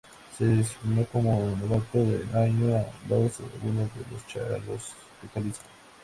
Se 0.35 0.43
designó 0.47 1.05
como 1.11 1.39
novato 1.57 1.99
del 1.99 2.23
año 2.35 2.75
a 2.75 2.87
Luis 3.07 3.39
Lagunas 3.39 3.91
de 3.93 4.01
los 4.11 4.25
Charros 4.25 4.95
de 5.21 5.27
Jalisco. 5.29 5.65